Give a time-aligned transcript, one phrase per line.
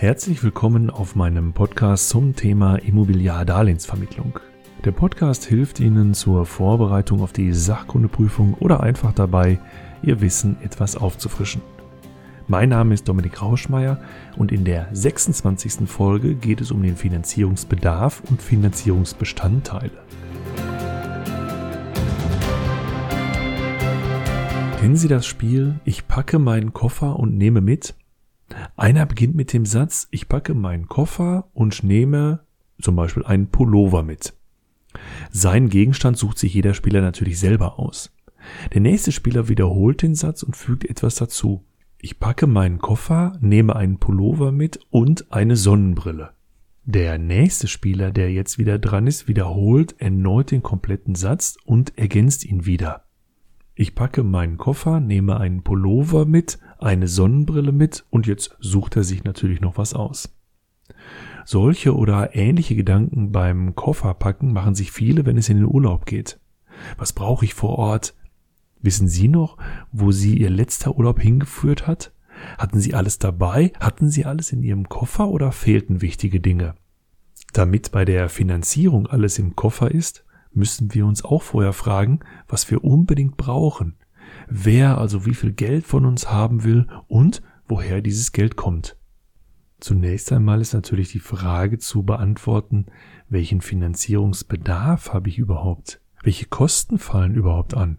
[0.00, 4.38] Herzlich willkommen auf meinem Podcast zum Thema Immobiliardarlehensvermittlung.
[4.84, 9.58] Der Podcast hilft Ihnen zur Vorbereitung auf die Sachkundeprüfung oder einfach dabei,
[10.04, 11.62] Ihr Wissen etwas aufzufrischen.
[12.46, 14.00] Mein Name ist Dominik Rauschmeier
[14.36, 15.88] und in der 26.
[15.88, 19.98] Folge geht es um den Finanzierungsbedarf und Finanzierungsbestandteile.
[24.78, 27.96] Kennen Sie das Spiel Ich packe meinen Koffer und nehme mit?
[28.76, 32.40] Einer beginnt mit dem Satz Ich packe meinen Koffer und nehme
[32.80, 34.34] zum Beispiel einen Pullover mit.
[35.30, 38.12] Seinen Gegenstand sucht sich jeder Spieler natürlich selber aus.
[38.72, 41.64] Der nächste Spieler wiederholt den Satz und fügt etwas dazu.
[42.00, 46.30] Ich packe meinen Koffer, nehme einen Pullover mit und eine Sonnenbrille.
[46.84, 52.46] Der nächste Spieler, der jetzt wieder dran ist, wiederholt erneut den kompletten Satz und ergänzt
[52.46, 53.04] ihn wieder.
[53.80, 59.04] Ich packe meinen Koffer, nehme einen Pullover mit, eine Sonnenbrille mit und jetzt sucht er
[59.04, 60.36] sich natürlich noch was aus.
[61.44, 66.40] Solche oder ähnliche Gedanken beim Kofferpacken machen sich viele, wenn es in den Urlaub geht.
[66.96, 68.16] Was brauche ich vor Ort?
[68.82, 69.56] Wissen Sie noch,
[69.92, 72.12] wo Sie Ihr letzter Urlaub hingeführt hat?
[72.58, 73.72] Hatten Sie alles dabei?
[73.78, 76.74] Hatten Sie alles in Ihrem Koffer oder fehlten wichtige Dinge?
[77.52, 80.24] Damit bei der Finanzierung alles im Koffer ist,
[80.58, 83.96] müssen wir uns auch vorher fragen, was wir unbedingt brauchen,
[84.48, 88.96] wer also wie viel Geld von uns haben will und woher dieses Geld kommt.
[89.80, 92.86] Zunächst einmal ist natürlich die Frage zu beantworten,
[93.28, 96.00] welchen Finanzierungsbedarf habe ich überhaupt?
[96.22, 97.98] Welche Kosten fallen überhaupt an?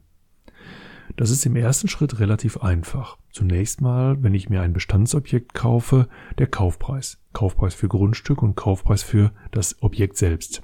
[1.15, 3.17] Das ist im ersten Schritt relativ einfach.
[3.31, 6.07] Zunächst mal, wenn ich mir ein Bestandsobjekt kaufe,
[6.37, 7.21] der Kaufpreis.
[7.33, 10.61] Kaufpreis für Grundstück und Kaufpreis für das Objekt selbst.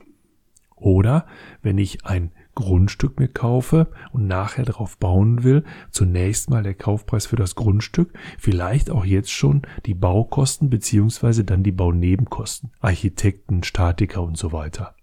[0.86, 1.25] Oder
[1.64, 7.25] wenn ich ein Grundstück mir kaufe und nachher darauf bauen will, zunächst mal der Kaufpreis
[7.25, 14.22] für das Grundstück, vielleicht auch jetzt schon die Baukosten beziehungsweise dann die Baunebenkosten, Architekten, Statiker
[14.22, 14.94] und so weiter.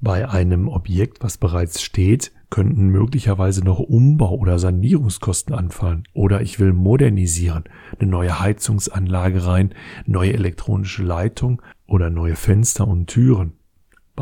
[0.00, 6.04] Bei einem Objekt, was bereits steht, könnten möglicherweise noch Umbau- oder Sanierungskosten anfallen.
[6.12, 7.64] Oder ich will modernisieren,
[7.98, 9.74] eine neue Heizungsanlage rein,
[10.06, 13.54] neue elektronische Leitung oder neue Fenster und Türen.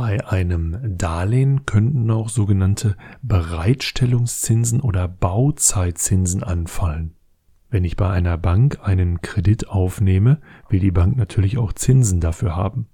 [0.01, 7.13] Bei einem Darlehen könnten auch sogenannte Bereitstellungszinsen oder Bauzeitzinsen anfallen.
[7.69, 10.41] Wenn ich bei einer Bank einen Kredit aufnehme,
[10.71, 12.87] will die Bank natürlich auch Zinsen dafür haben.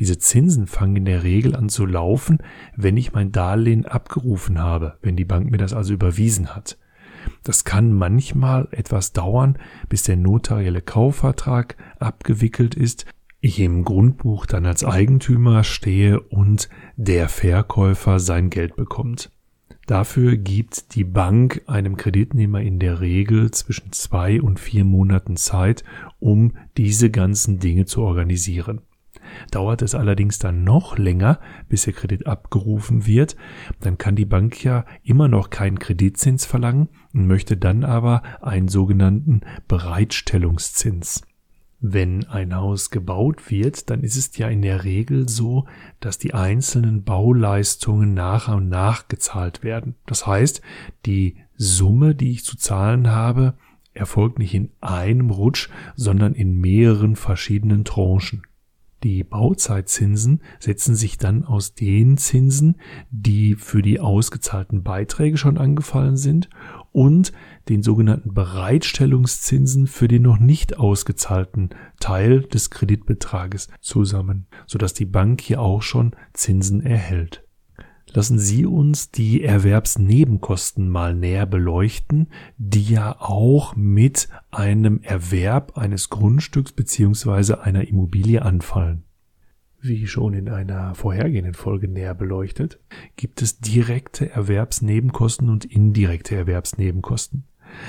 [0.00, 2.38] Diese Zinsen fangen in der Regel an zu laufen,
[2.74, 6.76] wenn ich mein Darlehen abgerufen habe, wenn die Bank mir das also überwiesen hat.
[7.44, 9.58] Das kann manchmal etwas dauern,
[9.88, 13.06] bis der notarielle Kaufvertrag abgewickelt ist
[13.40, 19.30] ich im Grundbuch dann als Eigentümer stehe und der Verkäufer sein Geld bekommt.
[19.86, 25.82] Dafür gibt die Bank einem Kreditnehmer in der Regel zwischen zwei und vier Monaten Zeit,
[26.18, 28.82] um diese ganzen Dinge zu organisieren.
[29.50, 33.36] Dauert es allerdings dann noch länger, bis der Kredit abgerufen wird,
[33.80, 38.68] dann kann die Bank ja immer noch keinen Kreditzins verlangen und möchte dann aber einen
[38.68, 41.22] sogenannten Bereitstellungszins.
[41.80, 45.66] Wenn ein Haus gebaut wird, dann ist es ja in der Regel so,
[46.00, 49.94] dass die einzelnen Bauleistungen nach und nach gezahlt werden.
[50.04, 50.60] Das heißt,
[51.06, 53.54] die Summe, die ich zu zahlen habe,
[53.94, 58.42] erfolgt nicht in einem Rutsch, sondern in mehreren verschiedenen Tranchen.
[59.04, 62.76] Die Bauzeitzinsen setzen sich dann aus den Zinsen,
[63.10, 66.50] die für die ausgezahlten Beiträge schon angefallen sind
[66.90, 67.32] und
[67.68, 71.70] den sogenannten Bereitstellungszinsen für den noch nicht ausgezahlten
[72.00, 77.47] Teil des Kreditbetrages zusammen, sodass die Bank hier auch schon Zinsen erhält.
[78.14, 86.08] Lassen Sie uns die Erwerbsnebenkosten mal näher beleuchten, die ja auch mit einem Erwerb eines
[86.08, 89.04] Grundstücks beziehungsweise einer Immobilie anfallen.
[89.80, 92.80] Wie schon in einer vorhergehenden Folge näher beleuchtet,
[93.16, 97.44] gibt es direkte Erwerbsnebenkosten und indirekte Erwerbsnebenkosten.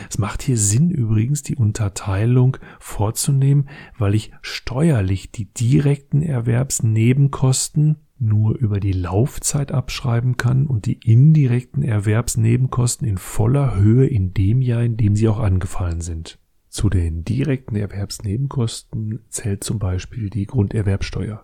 [0.09, 8.57] Es macht hier Sinn übrigens, die Unterteilung vorzunehmen, weil ich steuerlich die direkten Erwerbsnebenkosten nur
[8.57, 14.83] über die Laufzeit abschreiben kann und die indirekten Erwerbsnebenkosten in voller Höhe in dem Jahr,
[14.83, 16.39] in dem sie auch angefallen sind.
[16.69, 21.43] Zu den direkten Erwerbsnebenkosten zählt zum Beispiel die Grunderwerbsteuer.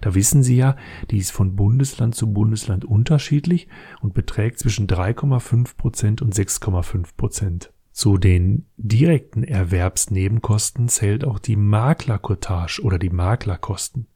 [0.00, 0.76] Da wissen Sie ja,
[1.10, 3.68] die ist von Bundesland zu Bundesland unterschiedlich
[4.00, 7.72] und beträgt zwischen 3,5 Prozent und 6,5 Prozent.
[7.92, 14.06] Zu den direkten Erwerbsnebenkosten zählt auch die Maklerkotage oder die Maklerkosten.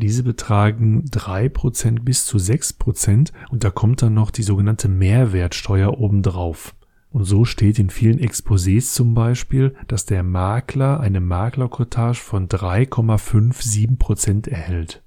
[0.00, 4.88] Diese betragen drei Prozent bis zu sechs Prozent und da kommt dann noch die sogenannte
[4.88, 6.76] Mehrwertsteuer obendrauf.
[7.10, 13.96] Und so steht in vielen Exposés zum Beispiel, dass der Makler eine Maklercottage von 3,57
[13.98, 15.02] Prozent erhält.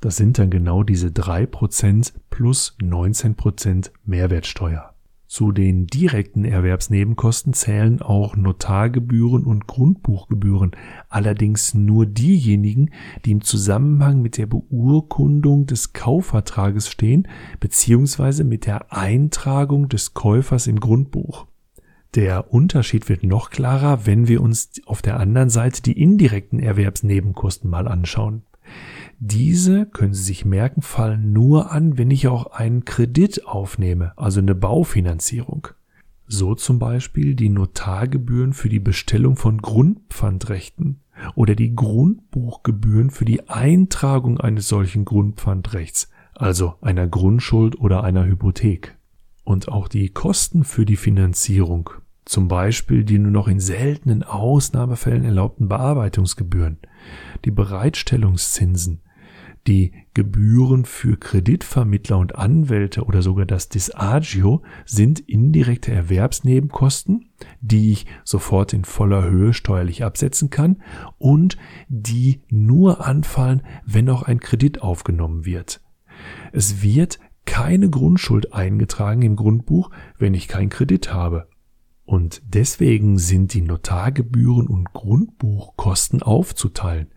[0.00, 4.93] Das sind dann genau diese 3 Prozent plus 19 Prozent Mehrwertsteuer.
[5.26, 10.72] Zu den direkten Erwerbsnebenkosten zählen auch Notargebühren und Grundbuchgebühren,
[11.08, 12.90] allerdings nur diejenigen,
[13.24, 17.26] die im Zusammenhang mit der Beurkundung des Kaufvertrages stehen
[17.58, 18.44] bzw.
[18.44, 21.46] mit der Eintragung des Käufers im Grundbuch.
[22.14, 27.68] Der Unterschied wird noch klarer, wenn wir uns auf der anderen Seite die indirekten Erwerbsnebenkosten
[27.68, 28.42] mal anschauen.
[29.26, 34.40] Diese, können Sie sich merken, fallen nur an, wenn ich auch einen Kredit aufnehme, also
[34.40, 35.68] eine Baufinanzierung.
[36.26, 41.00] So zum Beispiel die Notargebühren für die Bestellung von Grundpfandrechten
[41.36, 48.98] oder die Grundbuchgebühren für die Eintragung eines solchen Grundpfandrechts, also einer Grundschuld oder einer Hypothek.
[49.42, 51.88] Und auch die Kosten für die Finanzierung,
[52.26, 56.76] zum Beispiel die nur noch in seltenen Ausnahmefällen erlaubten Bearbeitungsgebühren,
[57.46, 59.00] die Bereitstellungszinsen,
[59.66, 67.30] die Gebühren für Kreditvermittler und Anwälte oder sogar das Disagio sind indirekte Erwerbsnebenkosten,
[67.60, 70.82] die ich sofort in voller Höhe steuerlich absetzen kann
[71.18, 71.56] und
[71.88, 75.80] die nur anfallen, wenn auch ein Kredit aufgenommen wird.
[76.52, 81.48] Es wird keine Grundschuld eingetragen im Grundbuch, wenn ich keinen Kredit habe.
[82.04, 87.13] Und deswegen sind die Notargebühren und Grundbuchkosten aufzuteilen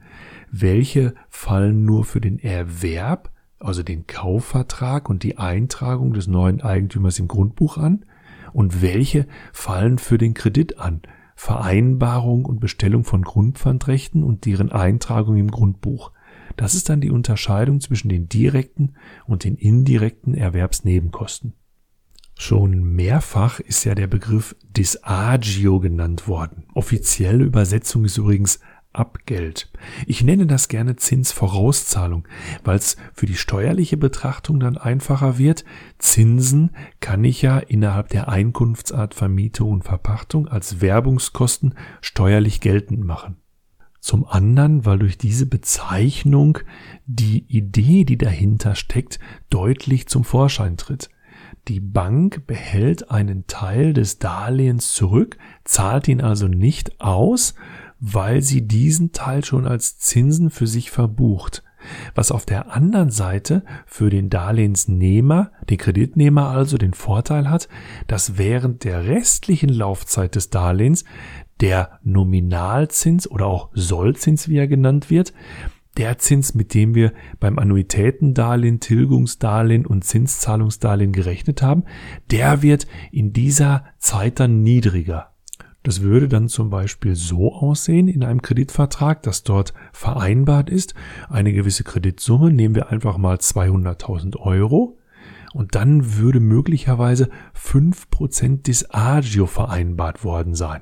[0.51, 7.19] welche fallen nur für den Erwerb, also den Kaufvertrag und die Eintragung des neuen Eigentümers
[7.19, 8.05] im Grundbuch an
[8.53, 11.01] und welche fallen für den Kredit an,
[11.35, 16.11] Vereinbarung und Bestellung von Grundpfandrechten und deren Eintragung im Grundbuch.
[16.55, 18.95] Das ist dann die Unterscheidung zwischen den direkten
[19.25, 21.53] und den indirekten Erwerbsnebenkosten.
[22.39, 26.65] Schon mehrfach ist ja der Begriff Disagio genannt worden.
[26.75, 28.59] Offizielle Übersetzung ist übrigens
[28.97, 29.69] Abgeld.
[30.05, 32.27] Ich nenne das gerne Zinsvorauszahlung,
[32.63, 35.65] weil es für die steuerliche Betrachtung dann einfacher wird.
[35.99, 43.37] Zinsen kann ich ja innerhalb der Einkunftsart Vermietung und Verpachtung als Werbungskosten steuerlich geltend machen.
[43.99, 46.59] Zum anderen, weil durch diese Bezeichnung
[47.05, 51.09] die Idee, die dahinter steckt, deutlich zum Vorschein tritt.
[51.67, 57.55] Die Bank behält einen Teil des Darlehens zurück, zahlt ihn also nicht aus,
[57.99, 61.63] weil sie diesen Teil schon als Zinsen für sich verbucht.
[62.15, 67.69] Was auf der anderen Seite für den Darlehensnehmer, den Kreditnehmer also den Vorteil hat,
[68.07, 71.05] dass während der restlichen Laufzeit des Darlehens
[71.61, 75.33] der Nominalzins oder auch Sollzins, wie er genannt wird,
[75.97, 81.85] der Zins, mit dem wir beim Annuitätendarlehen, Tilgungsdarlehen und Zinszahlungsdarlehen gerechnet haben,
[82.29, 85.33] der wird in dieser Zeit dann niedriger.
[85.87, 90.95] Das würde dann zum Beispiel so aussehen in einem Kreditvertrag, dass dort vereinbart ist,
[91.29, 94.97] eine gewisse Kreditsumme, nehmen wir einfach mal 200.000 Euro,
[95.53, 100.81] und dann würde möglicherweise 5% des Agio vereinbart worden sein.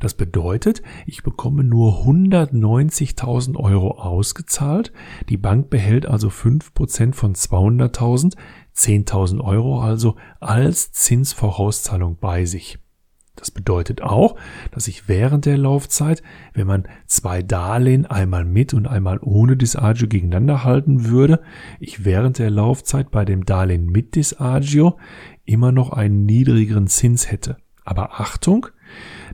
[0.00, 4.92] Das bedeutet, ich bekomme nur 190.000 Euro ausgezahlt,
[5.30, 8.36] die Bank behält also 5% von 200.000,
[8.76, 12.78] 10.000 Euro also als Zinsvorauszahlung bei sich.
[13.36, 14.36] Das bedeutet auch,
[14.72, 16.22] dass ich während der Laufzeit,
[16.54, 21.42] wenn man zwei Darlehen einmal mit und einmal ohne Disagio gegeneinander halten würde,
[21.78, 24.96] ich während der Laufzeit bei dem Darlehen mit Disagio
[25.44, 27.58] immer noch einen niedrigeren Zins hätte.
[27.84, 28.66] Aber Achtung,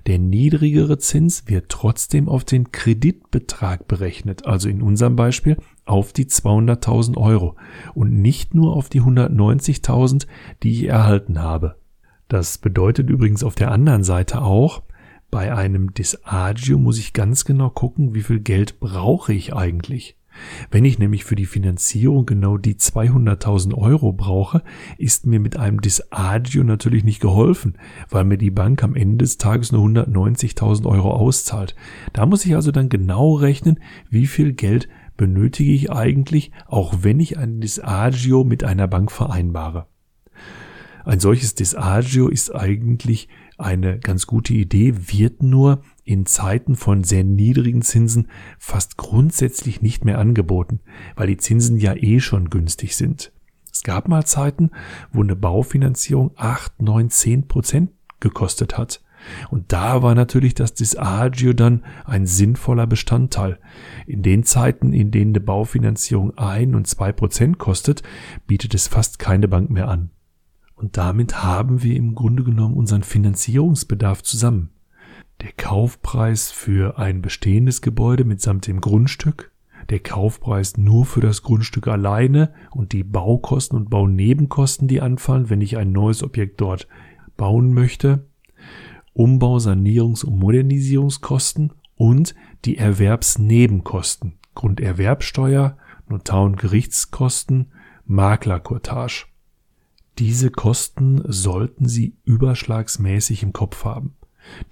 [0.07, 6.27] der niedrigere Zins wird trotzdem auf den Kreditbetrag berechnet, also in unserem Beispiel auf die
[6.27, 7.57] 200.000 Euro
[7.95, 10.27] und nicht nur auf die 190.000,
[10.63, 11.77] die ich erhalten habe.
[12.33, 14.83] Das bedeutet übrigens auf der anderen Seite auch,
[15.31, 20.17] bei einem Disagio muss ich ganz genau gucken, wie viel Geld brauche ich eigentlich.
[20.71, 24.63] Wenn ich nämlich für die Finanzierung genau die 200.000 Euro brauche,
[24.97, 27.77] ist mir mit einem Disagio natürlich nicht geholfen,
[28.09, 31.77] weil mir die Bank am Ende des Tages nur 190.000 Euro auszahlt.
[32.15, 37.21] Da muss ich also dann genau rechnen, wie viel Geld benötige ich eigentlich, auch wenn
[37.21, 39.92] ich ein Disagio mit einer Bank vereinbare.
[41.05, 43.29] Ein solches Disagio ist eigentlich
[43.59, 48.29] eine ganz gute Idee, wird nur in Zeiten von sehr niedrigen Zinsen
[48.59, 50.81] fast grundsätzlich nicht mehr angeboten,
[51.17, 53.33] weil die Zinsen ja eh schon günstig sind.
[53.73, 54.71] Es gab mal Zeiten,
[55.13, 57.91] wo eine Baufinanzierung 8, 9, 10 Prozent
[58.21, 59.03] gekostet hat.
[59.51, 63.59] Und da war natürlich das Disagio dann ein sinnvoller Bestandteil.
[64.07, 68.03] In den Zeiten, in denen eine Baufinanzierung ein und zwei Prozent kostet,
[68.47, 70.11] bietet es fast keine Bank mehr an.
[70.83, 74.71] Und damit haben wir im Grunde genommen unseren Finanzierungsbedarf zusammen.
[75.41, 79.53] Der Kaufpreis für ein bestehendes Gebäude mitsamt dem Grundstück,
[79.91, 85.61] der Kaufpreis nur für das Grundstück alleine und die Baukosten und Baunebenkosten, die anfallen, wenn
[85.61, 86.89] ich ein neues Objekt dort
[87.37, 88.27] bauen möchte,
[89.13, 92.35] Umbau, Sanierungs- und Modernisierungskosten und
[92.65, 95.77] die Erwerbsnebenkosten, Grunderwerbsteuer,
[96.09, 97.71] Notar- und Gerichtskosten,
[98.05, 99.27] Maklerkortage.
[100.19, 104.15] Diese Kosten sollten Sie überschlagsmäßig im Kopf haben.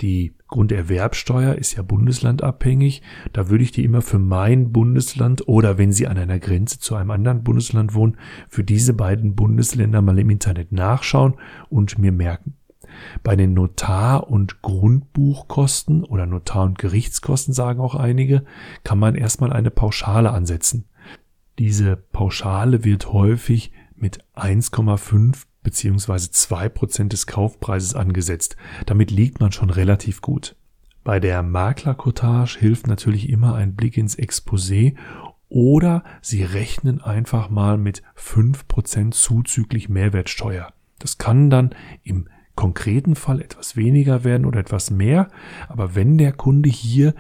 [0.00, 3.02] Die Grunderwerbsteuer ist ja bundeslandabhängig.
[3.32, 6.94] Da würde ich die immer für mein Bundesland oder wenn Sie an einer Grenze zu
[6.96, 8.16] einem anderen Bundesland wohnen,
[8.48, 11.34] für diese beiden Bundesländer mal im Internet nachschauen
[11.68, 12.54] und mir merken.
[13.22, 18.44] Bei den Notar- und Grundbuchkosten oder Notar- und Gerichtskosten sagen auch einige,
[18.82, 20.86] kann man erstmal eine Pauschale ansetzen.
[21.58, 28.56] Diese Pauschale wird häufig mit 1,5 beziehungsweise 2% des Kaufpreises angesetzt.
[28.86, 30.56] Damit liegt man schon relativ gut.
[31.04, 34.96] Bei der Maklercottage hilft natürlich immer ein Blick ins Exposé
[35.48, 40.72] oder Sie rechnen einfach mal mit 5% zuzüglich Mehrwertsteuer.
[40.98, 45.28] Das kann dann im konkreten Fall etwas weniger werden oder etwas mehr,
[45.68, 47.14] aber wenn der Kunde hier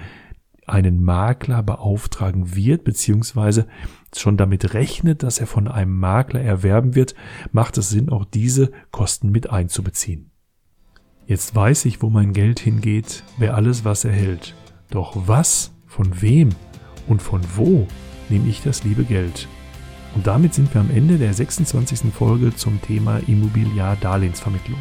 [0.66, 3.66] einen Makler beauftragen wird, beziehungsweise
[4.18, 7.14] schon damit rechnet, dass er von einem Makler erwerben wird,
[7.52, 10.30] macht es Sinn, auch diese Kosten mit einzubeziehen.
[11.26, 14.54] Jetzt weiß ich, wo mein Geld hingeht, wer alles was erhält.
[14.90, 16.50] Doch was, von wem
[17.06, 17.86] und von wo
[18.28, 19.46] nehme ich das liebe Geld?
[20.16, 22.12] Und damit sind wir am Ende der 26.
[22.12, 24.80] Folge zum Thema Immobiliar-Darlehensvermittlung.